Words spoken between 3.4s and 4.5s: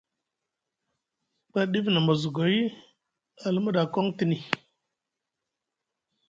a luma ɗa a koŋ tini.